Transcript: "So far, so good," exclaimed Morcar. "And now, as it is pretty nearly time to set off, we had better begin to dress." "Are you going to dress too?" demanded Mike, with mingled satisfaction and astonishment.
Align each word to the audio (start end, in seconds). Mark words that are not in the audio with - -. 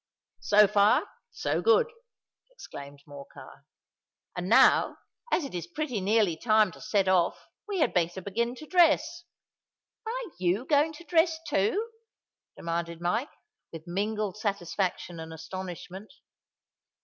"So 0.39 0.67
far, 0.67 1.07
so 1.29 1.61
good," 1.61 1.85
exclaimed 2.49 3.03
Morcar. 3.05 3.67
"And 4.35 4.49
now, 4.49 4.97
as 5.31 5.45
it 5.45 5.53
is 5.53 5.67
pretty 5.67 6.01
nearly 6.01 6.35
time 6.35 6.71
to 6.71 6.81
set 6.81 7.07
off, 7.07 7.37
we 7.67 7.81
had 7.81 7.93
better 7.93 8.19
begin 8.19 8.55
to 8.55 8.65
dress." 8.65 9.25
"Are 10.07 10.31
you 10.39 10.65
going 10.65 10.93
to 10.93 11.03
dress 11.03 11.37
too?" 11.47 11.87
demanded 12.57 12.99
Mike, 12.99 13.29
with 13.71 13.85
mingled 13.85 14.37
satisfaction 14.37 15.19
and 15.19 15.31
astonishment. 15.31 16.11